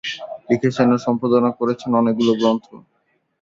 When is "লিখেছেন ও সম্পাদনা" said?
0.49-1.49